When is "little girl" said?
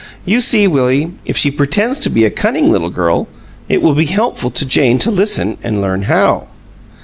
2.71-3.27